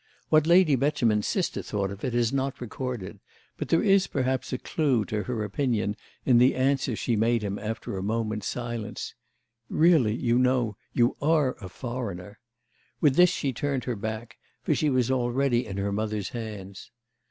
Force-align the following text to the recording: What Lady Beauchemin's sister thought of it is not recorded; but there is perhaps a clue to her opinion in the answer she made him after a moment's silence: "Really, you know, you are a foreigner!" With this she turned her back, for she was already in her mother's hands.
What 0.29 0.47
Lady 0.47 0.75
Beauchemin's 0.75 1.27
sister 1.27 1.61
thought 1.61 1.91
of 1.91 2.03
it 2.03 2.15
is 2.15 2.33
not 2.33 2.59
recorded; 2.59 3.19
but 3.57 3.69
there 3.69 3.83
is 3.83 4.07
perhaps 4.07 4.51
a 4.51 4.57
clue 4.57 5.05
to 5.05 5.21
her 5.25 5.43
opinion 5.43 5.95
in 6.25 6.39
the 6.39 6.55
answer 6.55 6.95
she 6.95 7.15
made 7.15 7.43
him 7.43 7.59
after 7.59 7.95
a 7.95 8.01
moment's 8.01 8.47
silence: 8.47 9.13
"Really, 9.69 10.15
you 10.15 10.39
know, 10.39 10.75
you 10.91 11.17
are 11.21 11.53
a 11.61 11.69
foreigner!" 11.69 12.39
With 12.99 13.15
this 13.15 13.29
she 13.29 13.53
turned 13.53 13.83
her 13.83 13.95
back, 13.95 14.39
for 14.63 14.73
she 14.73 14.89
was 14.89 15.11
already 15.11 15.67
in 15.67 15.77
her 15.77 15.91
mother's 15.91 16.29
hands. 16.29 16.89